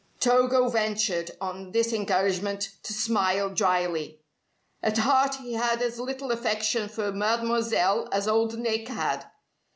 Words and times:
Togo 0.19 0.67
ventured, 0.67 1.29
on 1.39 1.73
this 1.73 1.93
encouragement, 1.93 2.71
to 2.81 2.91
smile 2.91 3.51
dryly. 3.51 4.19
At 4.81 4.97
heart 4.97 5.35
he 5.35 5.53
had 5.53 5.79
as 5.83 5.99
little 5.99 6.31
affection 6.31 6.89
for 6.89 7.11
Mademoiselle 7.11 8.09
as 8.11 8.27
Old 8.27 8.57
Nick 8.57 8.87
had. 8.87 9.29